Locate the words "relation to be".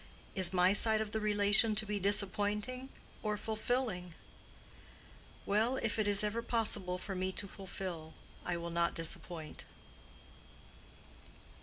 1.19-1.99